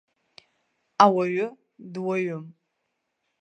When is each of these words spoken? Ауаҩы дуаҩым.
Ауаҩы 1.03 1.47
дуаҩым. 1.93 2.45